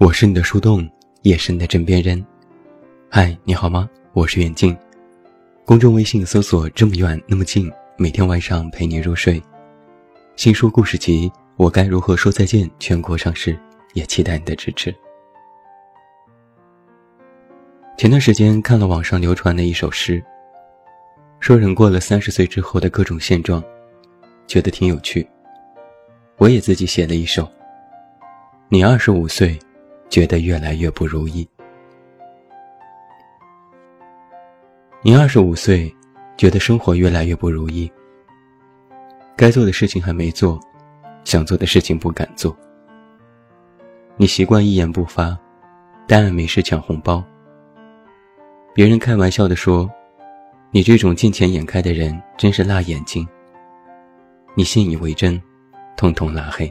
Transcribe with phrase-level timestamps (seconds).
[0.00, 0.88] 我是你的树洞，
[1.20, 2.24] 也是你的枕边人。
[3.10, 3.86] 嗨，你好吗？
[4.14, 4.74] 我是远近。
[5.62, 9.38] 公众微信搜索“这么远那么近”，每天晚上陪你入睡。
[10.36, 11.28] 新书故事集
[11.58, 13.54] 《我该如何说再见》全国上市，
[13.92, 14.90] 也期待你的支持。
[17.98, 20.24] 前段时间看了网上流传的一首诗，
[21.40, 23.62] 说人过了三十岁之后的各种现状，
[24.46, 25.28] 觉得挺有趣。
[26.38, 27.46] 我也自己写了一首。
[28.70, 29.58] 你二十五岁。
[30.10, 31.48] 觉得越来越不如意。
[35.02, 35.90] 你二十五岁，
[36.36, 37.90] 觉得生活越来越不如意。
[39.36, 40.60] 该做的事情还没做，
[41.24, 42.54] 想做的事情不敢做。
[44.16, 45.38] 你习惯一言不发，
[46.06, 47.24] 但没事抢红包。
[48.74, 49.90] 别人开玩笑的说
[50.70, 53.26] ：“你这种见钱眼开的人真是辣眼睛。”
[54.54, 55.40] 你信以为真，
[55.96, 56.70] 通通拉黑。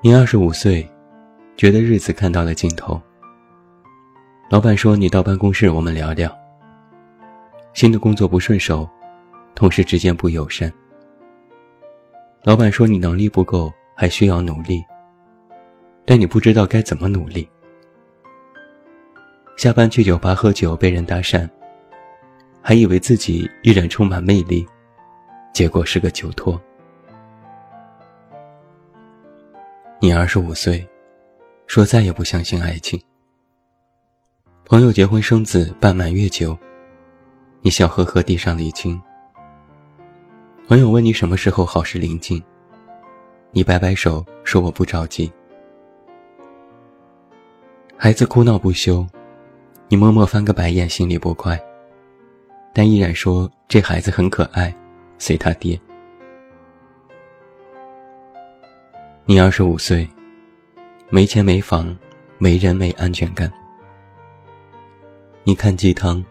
[0.00, 0.88] 你二十五岁，
[1.56, 3.00] 觉得日子看到了尽头。
[4.48, 6.32] 老板说：“你到办公室，我们聊聊。”
[7.74, 8.88] 新的工作不顺手，
[9.56, 10.72] 同事之间不友善。
[12.44, 14.84] 老板说：“你能力不够，还需要努力。”
[16.06, 17.48] 但你不知道该怎么努力。
[19.56, 21.48] 下班去酒吧喝酒，被人搭讪，
[22.62, 24.64] 还以为自己依然充满魅力，
[25.52, 26.58] 结果是个酒托。
[30.00, 30.88] 你二十五岁，
[31.66, 33.02] 说再也不相信爱情。
[34.64, 36.56] 朋友结婚生子办满月酒，
[37.62, 39.00] 你笑呵呵递上礼金。
[40.68, 42.40] 朋友问你什么时候好事临近，
[43.50, 45.32] 你摆摆手说我不着急。
[47.96, 49.04] 孩子哭闹不休，
[49.88, 51.60] 你默默翻个白眼，心里不快，
[52.72, 54.72] 但依然说这孩子很可爱，
[55.18, 55.76] 随他爹。
[59.30, 60.08] 你二十五岁，
[61.10, 61.94] 没钱没房，
[62.38, 63.52] 没人没安全感。
[65.44, 66.24] 你看鸡汤，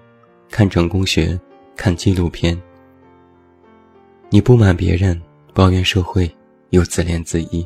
[0.49, 1.39] 看成功学，
[1.75, 2.59] 看纪录片。
[4.29, 5.21] 你不满别人，
[5.53, 6.27] 抱怨社会，
[6.71, 7.63] 又自怜自艾。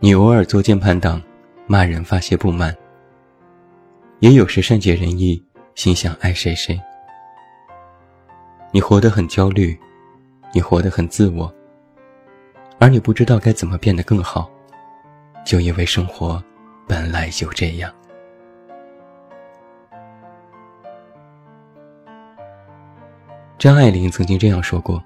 [0.00, 1.18] 你偶尔做键盘党，
[1.66, 2.76] 骂人发泄不满。
[4.18, 5.42] 也有时善解人意，
[5.74, 6.78] 心想爱谁谁。
[8.70, 9.74] 你活得很焦虑，
[10.52, 11.50] 你活得很自我。
[12.78, 14.50] 而你不知道该怎么变得更好，
[15.46, 16.42] 就因为生活
[16.86, 17.90] 本来就这样。
[23.58, 25.02] 张爱玲曾经这样说过：“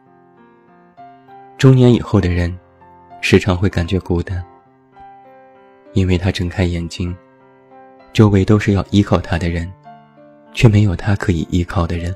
[1.56, 2.58] 中年以后的人，
[3.20, 4.44] 时常会感觉孤单，
[5.92, 7.16] 因为他睁开眼睛，
[8.12, 9.72] 周围都是要依靠他的人，
[10.52, 12.12] 却没有他可以依靠的人。”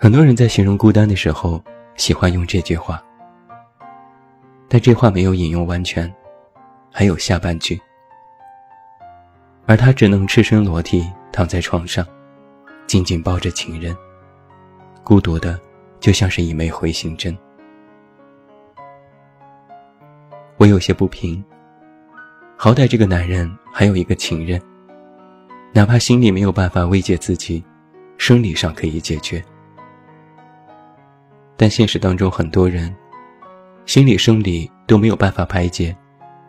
[0.00, 1.62] 很多人在形容孤单的时候。
[1.98, 3.02] 喜欢用这句话，
[4.68, 6.10] 但这话没有引用完全，
[6.92, 7.78] 还有下半句。
[9.66, 12.06] 而他只能赤身裸体躺在床上，
[12.86, 13.94] 紧紧抱着情人，
[15.02, 15.60] 孤独的
[15.98, 17.36] 就像是一枚回形针。
[20.56, 21.44] 我有些不平，
[22.56, 24.62] 好歹这个男人还有一个情人，
[25.74, 27.62] 哪怕心里没有办法慰藉自己，
[28.16, 29.44] 生理上可以解决。
[31.60, 32.94] 但现实当中，很多人
[33.84, 35.94] 心理、生理都没有办法排解，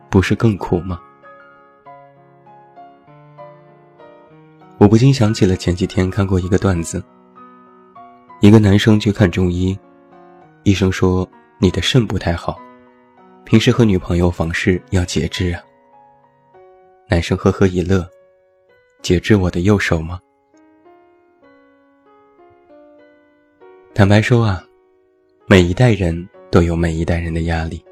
[0.08, 1.00] 不是更苦吗？
[4.78, 7.03] 我不禁想起了前几天看过一个段子：
[8.39, 9.78] 一个男生去看中医，
[10.62, 12.60] 医生说你的肾不太好，
[13.44, 15.60] 平时和女朋友房事要节制啊。
[17.07, 18.07] 男生呵呵一乐
[19.01, 20.19] ：“节制我的右手吗？”
[23.95, 24.63] 坦白说啊。
[25.51, 27.84] 每一代人都有每一代人的压力。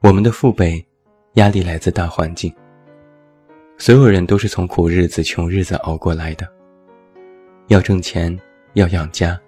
[0.00, 0.82] 我们的父辈，
[1.34, 2.50] 压力来自大环境。
[3.76, 6.48] 所有人都是从苦日子、穷日子熬过来的。
[7.66, 8.34] 要挣钱，
[8.72, 9.38] 要养家，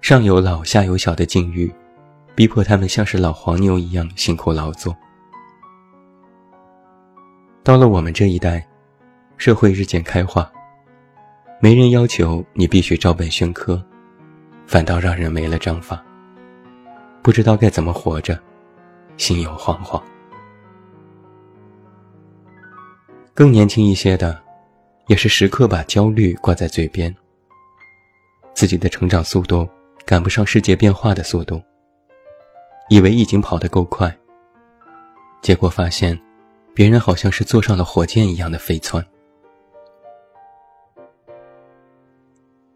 [0.00, 1.72] 上有老下有小的境遇，
[2.34, 4.92] 逼迫他们像是老黄牛一样辛苦劳作。
[7.62, 8.66] 到了我们这一代，
[9.36, 10.50] 社会日渐开化，
[11.60, 13.80] 没人要求你必须照本宣科。
[14.72, 16.02] 反倒让人没了章法，
[17.22, 18.40] 不知道该怎么活着，
[19.18, 20.02] 心有惶惶。
[23.34, 24.42] 更年轻一些的，
[25.08, 27.14] 也是时刻把焦虑挂在嘴边。
[28.54, 29.68] 自己的成长速度
[30.06, 31.60] 赶不上世界变化的速度，
[32.88, 34.10] 以为已经跑得够快，
[35.42, 36.18] 结果发现，
[36.72, 39.06] 别人好像是坐上了火箭一样的飞窜。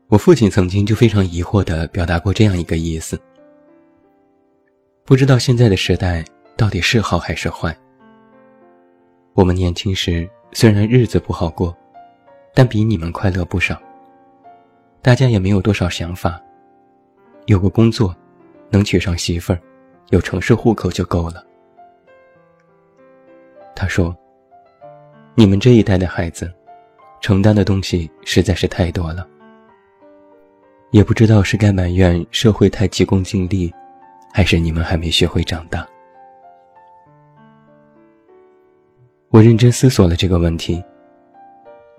[0.08, 3.20] 我父亲曾经就非常疑惑地表达过这样一个意思：
[5.04, 6.24] 不知道现在的时代
[6.56, 7.76] 到底是好还是坏。
[9.34, 11.76] 我们年轻时虽然日子不好过，
[12.54, 13.76] 但比你们快乐不少。
[15.02, 16.40] 大家也没有多少想法，
[17.46, 18.14] 有个工作，
[18.70, 19.60] 能娶上媳妇儿，
[20.10, 21.44] 有城市户口就够了。
[23.74, 24.16] 他说
[25.34, 26.52] ：“你们这一代的孩子，
[27.20, 29.28] 承担的东西实在是太多了。
[30.90, 33.72] 也不知道是该埋怨社会太急功近利，
[34.32, 35.86] 还是你们还没学会长大。”
[39.30, 40.82] 我认真思索了这个问题。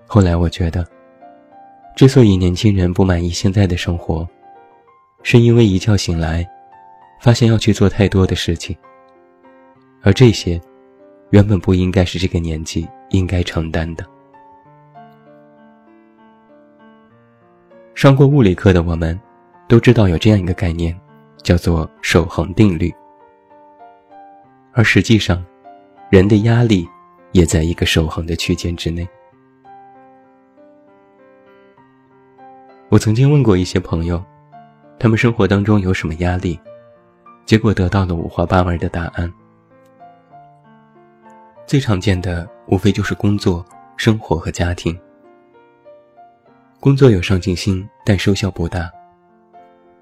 [0.06, 0.86] 后来我觉得，
[1.94, 4.26] 之所以年轻人不满意现在的生活，
[5.22, 6.48] 是因为一觉醒来，
[7.20, 8.76] 发现要去做太多的事情，
[10.02, 10.60] 而这些。
[11.30, 14.06] 原本不应该是这个年纪应该承担的。
[17.98, 19.20] 上过物理课的我们，
[19.66, 20.96] 都知道有这样一个概念，
[21.42, 22.94] 叫做守恒定律。
[24.72, 25.44] 而实际上，
[26.08, 26.88] 人的压力
[27.32, 29.04] 也在一个守恒的区间之内。
[32.88, 34.24] 我曾经问过一些朋友，
[34.96, 36.56] 他们生活当中有什么压力，
[37.46, 39.28] 结果得到了五花八门的答案。
[41.66, 43.66] 最常见的无非就是工作、
[43.96, 44.96] 生活和家庭。
[46.80, 48.88] 工作有上进心，但收效不大；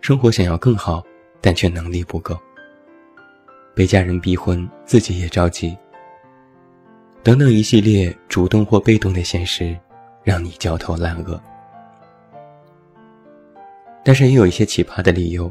[0.03, 1.03] 生活想要更好，
[1.41, 2.39] 但却能力不够。
[3.75, 5.75] 被家人逼婚，自己也着急。
[7.23, 9.75] 等等一系列主动或被动的现实，
[10.23, 11.41] 让你焦头烂额。
[14.05, 15.51] 但是也有一些奇葩的理由，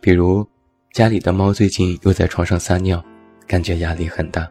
[0.00, 0.44] 比如
[0.92, 3.02] 家里的猫最近又在床上撒尿，
[3.46, 4.50] 感觉压力很大。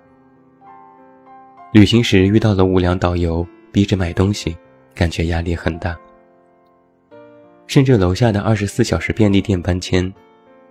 [1.74, 4.58] 旅行时遇到了无良导游，逼着买东西，
[4.94, 5.98] 感觉压力很大。
[7.68, 10.12] 甚至楼下的二十四小时便利店搬迁，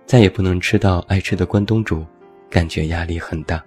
[0.05, 2.05] 再也不能吃到爱吃的关东煮，
[2.49, 3.63] 感觉压力很大。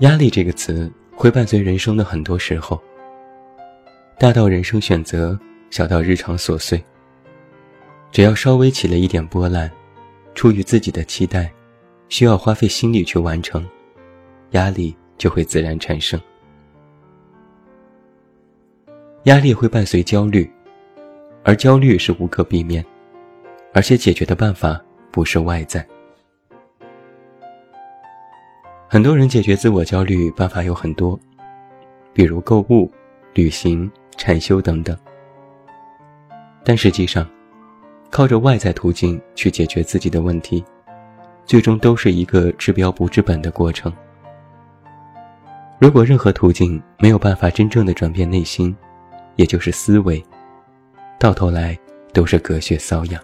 [0.00, 2.80] 压力这个词会伴随人生的很多时候，
[4.18, 5.38] 大到人生选择，
[5.70, 6.82] 小到日常琐碎。
[8.10, 9.70] 只要稍微起了一点波澜，
[10.34, 11.52] 出于自己的期待，
[12.08, 13.68] 需要花费心力去完成。
[14.52, 16.18] 压力就会自然产生，
[19.24, 20.48] 压力会伴随焦虑，
[21.42, 22.84] 而焦虑是无可避免，
[23.74, 24.80] 而且解决的办法
[25.10, 25.86] 不是外在。
[28.88, 31.18] 很多人解决自我焦虑办法有很多，
[32.14, 32.90] 比如购物、
[33.34, 34.96] 旅行、禅修等等，
[36.64, 37.28] 但实际上，
[38.10, 40.64] 靠着外在途径去解决自己的问题，
[41.44, 43.92] 最终都是一个治标不治本的过程。
[45.78, 48.74] 如果任何途径没有办法真正的转变内心，
[49.38, 50.22] 也就是思维，
[51.16, 51.78] 到头来
[52.12, 53.22] 都是隔靴搔痒。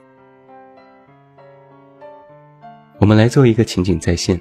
[3.01, 4.41] 我们来做一个情景再现。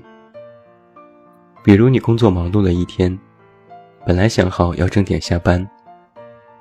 [1.63, 3.17] 比如你工作忙碌了一天，
[4.05, 5.67] 本来想好要正点下班，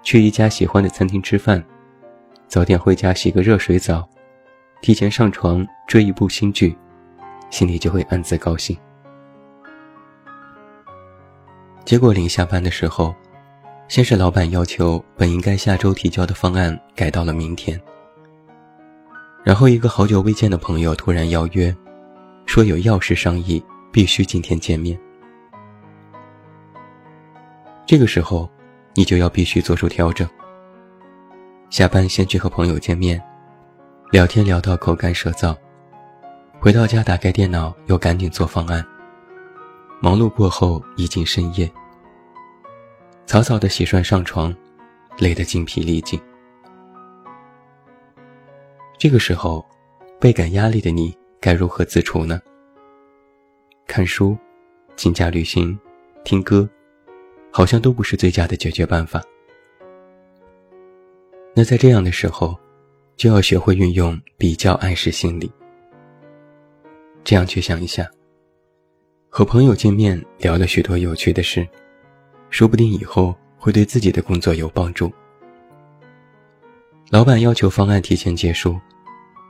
[0.02, 1.62] 去一家喜欢的餐厅吃饭，
[2.49, 4.09] 早点回家洗个热水澡，
[4.81, 6.75] 提前上床追一部新剧，
[7.50, 8.75] 心里就会暗自高兴。
[11.85, 13.14] 结果临下班的时候，
[13.92, 17.78] 先是老板要求本应该下周提交的方案改到了明天，
[19.44, 21.76] 然后一个好久未见的朋友突然邀约，
[22.46, 24.99] 说有要事商议，必须今天见面。
[27.84, 28.49] 这个时候，
[28.94, 30.26] 你就要必须做出调整。
[31.68, 33.22] 下班先去和朋友见面，
[34.11, 35.54] 聊天聊到口干舌燥，
[36.58, 38.82] 回到家打开电脑又赶紧做方案。
[40.00, 41.70] 忙碌过后，已经深夜。
[43.26, 44.55] 草草的洗涮上床，
[45.19, 46.21] 累得精疲力尽。
[48.99, 49.64] 这个时候，
[50.21, 52.41] 倍感压力的你该如何自处呢？
[53.87, 54.37] 看书、
[54.97, 55.79] 请假旅行、
[56.25, 56.69] 听歌，
[57.50, 59.23] 好像都不是最佳的解决办法。
[61.55, 62.59] 那在这样的时候，
[63.17, 65.50] 就要学会运用比较暗示心理。
[67.25, 68.09] 这样去想一下。
[69.29, 71.67] 和朋友见面聊了许多有趣的事，
[72.52, 75.11] 说不定以后会对自己的工作有帮助。
[77.09, 78.78] 老板要求方案提前结束，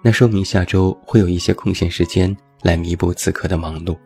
[0.02, 3.98] 那说明下周会有一些空闲时间来弥补此刻的忙碌。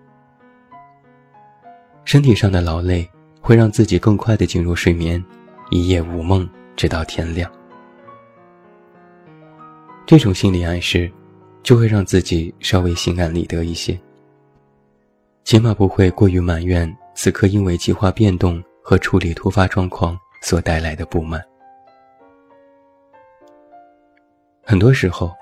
[2.06, 5.22] 身体上的劳累会让自己更快的进入睡眠，
[5.70, 7.50] 一夜无梦直到天亮。
[10.06, 11.10] 这种心理暗示，
[11.62, 13.98] 就会让自己稍微心安理得一些。
[15.44, 21.44] 起码不会过于埋怨此刻因为计划变动和处理突发状况所带来的不满。
[24.62, 25.34] 很多时候，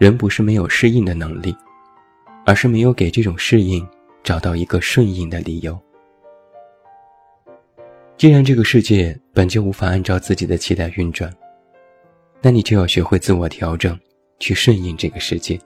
[0.00, 1.56] 人不是没有适应的能力，
[2.44, 3.88] 而是没有给这种适应
[4.24, 5.80] 找到一个顺应的理由。
[8.16, 11.32] 既然这个世界本就无法按照自己的期待运转，
[12.40, 13.96] 那你就要学会自我调整，
[14.40, 15.56] 去顺应这个世界。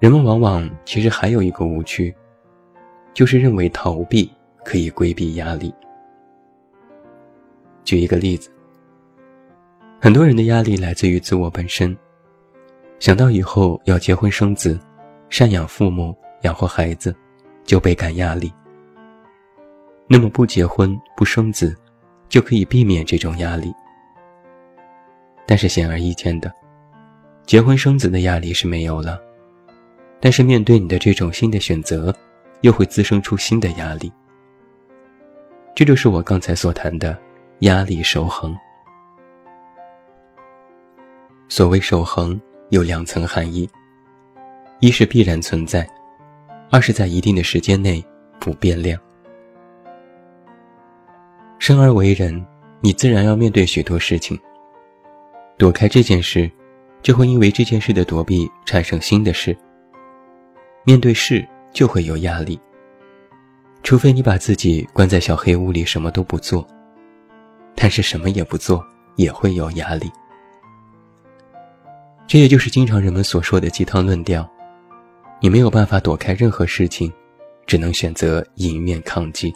[0.00, 2.14] 人们往往其实还有一个误区，
[3.14, 4.30] 就是认为逃避
[4.64, 5.74] 可以规避压力。
[7.84, 8.50] 举一个例子。
[10.00, 11.96] 很多人的压力来自于自我本身，
[12.98, 14.76] 想到以后要结婚生子、
[15.30, 17.14] 赡养父母、养活孩子，
[17.64, 18.52] 就倍感压力。
[20.08, 21.76] 那么不结婚不生子，
[22.28, 23.72] 就可以避免这种压力。
[25.46, 26.52] 但是显而易见的，
[27.46, 29.20] 结婚生子的压力是没有了，
[30.18, 32.12] 但是面对你的这种新的选择，
[32.62, 34.12] 又会滋生出新的压力。
[35.74, 37.16] 这就是我刚才所谈的
[37.60, 38.56] 压力守恒。
[41.48, 42.40] 所谓守恒
[42.70, 43.68] 有两层含义：
[44.80, 45.88] 一是必然存在，
[46.70, 48.02] 二是在一定的时间内
[48.40, 48.98] 不变量。
[51.58, 52.44] 生而为人，
[52.80, 54.38] 你自然要面对许多事情。
[55.58, 56.50] 躲开这件事，
[57.02, 59.56] 就会因为这件事的躲避产生新的事。
[60.84, 62.60] 面对事就会有压力，
[63.82, 66.66] 除非你把自己关在小黑屋里什么都不做，
[67.74, 68.84] 但是什么也不做
[69.16, 70.10] 也会有压力。
[72.26, 74.48] 这也就是经常人们所说的鸡汤论调，
[75.40, 77.12] 你没有办法躲开任何事情，
[77.66, 79.52] 只能选择迎面抗击。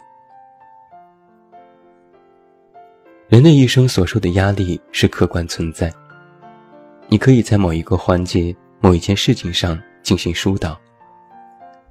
[3.29, 5.91] 人的一生所受的压力是客观存在，
[7.07, 10.79] 你可以在某一个环节、某一件事情上进行疏导，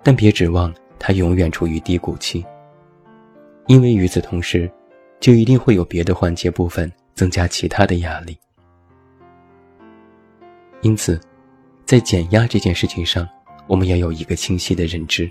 [0.07, 2.47] 但别指望它永远处于低谷期，
[3.67, 4.71] 因为与此同时，
[5.19, 8.39] 就一定会有别的环节部分增加其他的压力。
[10.81, 11.21] 因此，
[11.85, 13.29] 在减压这件事情上，
[13.67, 15.29] 我们要有一个清晰的认知，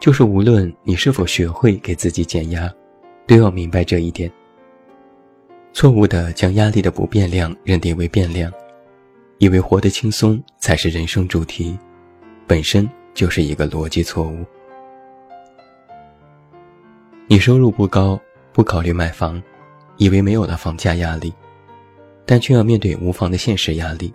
[0.00, 2.68] 就是无论你是否学会给自己减压，
[3.24, 4.28] 都要明白这一点。
[5.72, 8.52] 错误的将压力的不变量认定为变量，
[9.38, 11.78] 以为活得轻松才是人生主题，
[12.50, 14.44] 本身就是一个逻辑错误。
[17.28, 18.20] 你收入不高，
[18.52, 19.40] 不考虑买房，
[19.98, 21.32] 以为没有了房价压力。
[22.26, 24.12] 但却要面对无房的现实压力。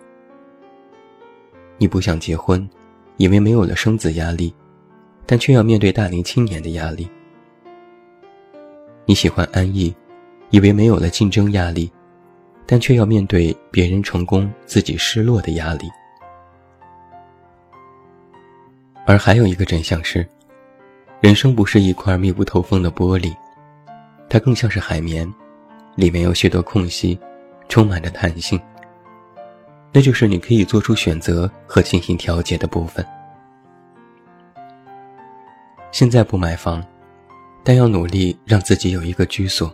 [1.78, 2.70] 你不想结婚，
[3.16, 4.54] 以为没有了生子压力，
[5.26, 7.10] 但却要面对大龄青年的压力。
[9.06, 9.96] 你喜欢安逸，
[10.50, 11.90] 以为没有了竞争压力，
[12.66, 15.88] 但却要面对别人成功自己失落的压力。
[19.06, 20.28] 而还有一个真相是，
[21.22, 23.36] 人生不是一块密不透风的玻璃，
[24.30, 25.32] 它更像是海绵，
[25.96, 27.20] 里面有许多空隙。
[27.68, 28.62] 充满着弹性，
[29.92, 33.04] 那就是你可以做出选择和进行调节的部分。
[35.92, 36.86] 现在不买房，
[37.64, 39.74] 但要努力让自己有一个居所。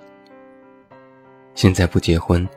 [1.53, 2.47] 现在不结婚，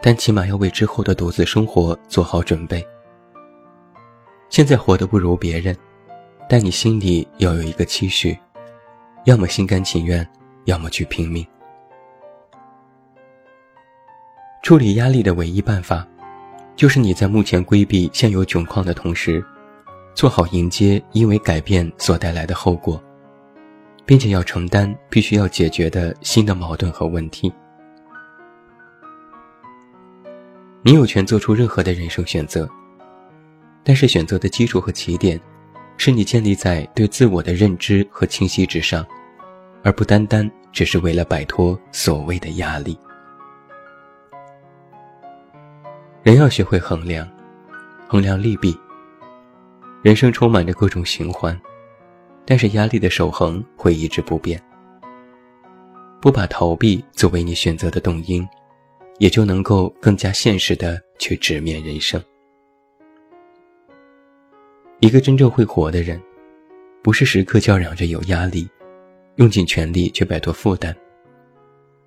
[0.00, 2.84] 但起码要为之后的独自生活做好准备。
[4.48, 5.74] 现在活得不如别人，
[6.52, 8.38] 但你心里要有一个期许，
[9.24, 10.28] 要么心甘情愿，
[10.66, 11.42] 要么去拼命。
[14.62, 16.06] 处理压力的唯一办法，
[16.76, 19.42] 就是你在目前规避现有窘况的同时，
[20.14, 23.02] 做好迎接因为改变所带来的后果，
[24.04, 27.50] 并且要承担必须要解决的新的矛盾和问题。
[30.82, 32.68] 你有权做出任何的人生选择，
[33.82, 35.40] 但是选择的基础和起点，
[35.96, 39.06] 是你建立在对自我的认知和清晰之上，
[39.82, 42.98] 而不单单只是为了摆脱所谓的压力。
[46.22, 47.28] 人要学会衡量，
[48.08, 48.76] 衡量利弊。
[50.02, 51.60] 人生充满着各种循环，
[52.44, 54.60] 但是压力的守恒会一直不变。
[56.20, 58.48] 不把逃避作为你选择的动因，
[59.18, 62.20] 也就能够更加现实的去直面人生。
[65.02, 66.22] 一个真正会活的人，
[67.02, 68.68] 不是时刻叫嚷着有压力，
[69.34, 70.94] 用尽全力去摆脱负担，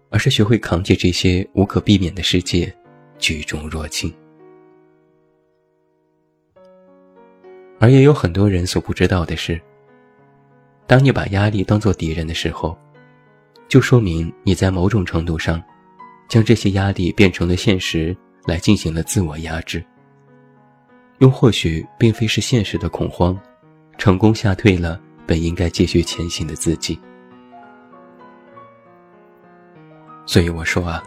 [0.10, 2.74] 而是学会扛起这些无可避免的世界。
[3.20, 4.14] 举重若轻，
[7.80, 9.60] 而也有很多人所不知道的是，
[10.88, 12.78] 当你把压力当做敌人的时候，
[13.68, 15.62] 就说明你在某种程度上，
[16.30, 19.84] 将这些压力变成了现实，来进行了自我压制。
[21.20, 23.40] 又或许并非是现实的恐慌，
[23.98, 27.00] 成功吓退了本应该继续前行的自己。
[30.26, 31.04] 所以我说啊。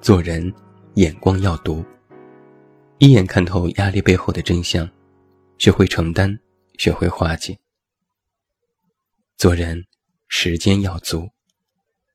[0.00, 0.54] 做人
[0.94, 1.84] 眼光要毒，
[2.98, 4.88] 一眼看透压力背后的真相，
[5.58, 6.38] 学会承担，
[6.78, 7.58] 学会化解。
[9.36, 9.84] 做人
[10.28, 11.28] 时间要足，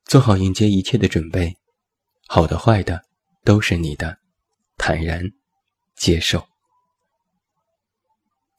[0.06, 1.58] 做好迎接一切的准备，
[2.26, 3.04] 好的坏的
[3.44, 4.18] 都是你的，
[4.78, 5.30] 坦然
[5.98, 6.53] 接受。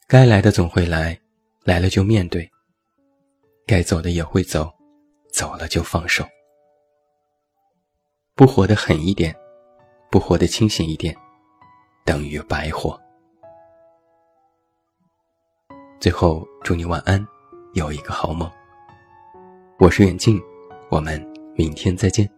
[0.06, 1.18] 该来的总会来，
[1.64, 2.46] 来了就面对；
[3.66, 4.70] 该走的也会走，
[5.32, 6.24] 走了就放手。
[8.34, 9.34] 不活得狠一点，
[10.10, 11.16] 不活得清醒一点，
[12.04, 13.00] 等于白活。
[15.98, 17.26] 最后，祝你晚安，
[17.72, 18.50] 有一个好梦。
[19.78, 20.38] 我是远近，
[20.90, 21.18] 我们
[21.56, 22.30] 明天再见。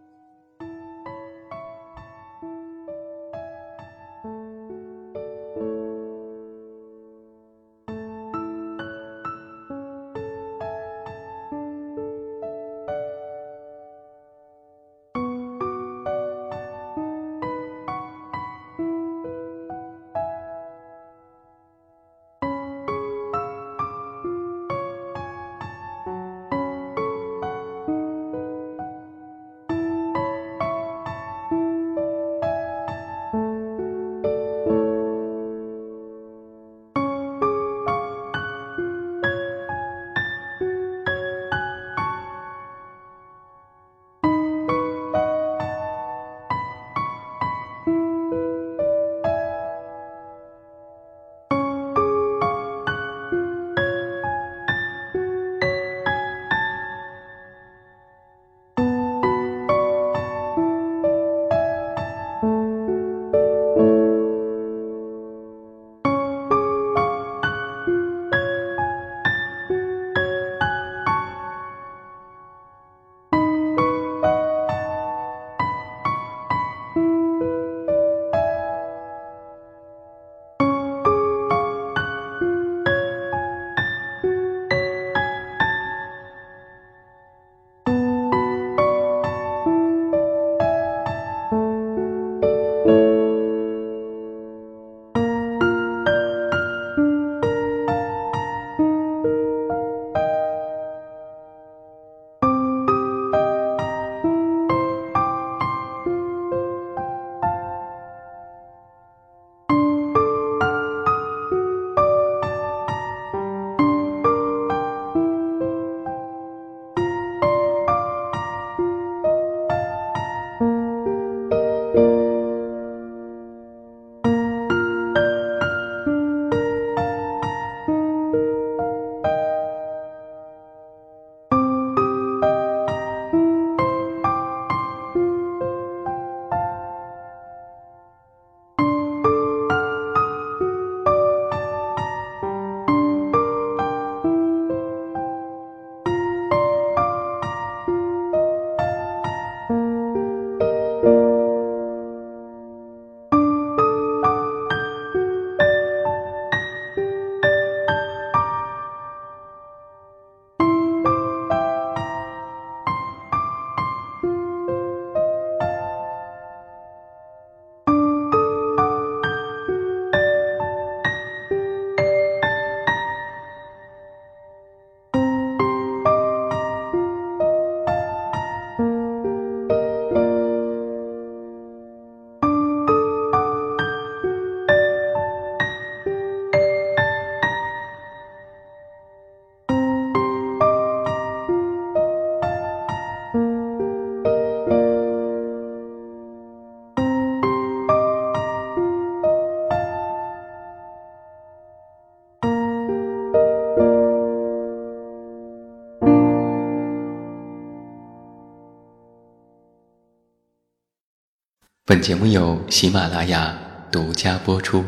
[211.89, 213.57] 本节目由喜马拉雅
[213.89, 214.83] 独家播出。